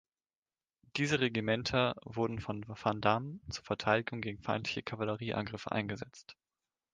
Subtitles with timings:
[0.95, 6.35] Diese Regimenter wurden von Vandamme zur Verteidigung gegen feindliche Kavallerieangriffe eingesetzt.